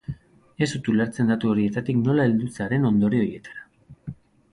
[0.65, 4.17] Ez dut ulertzen datu horietatik nola heldu zaren ondorio horietara.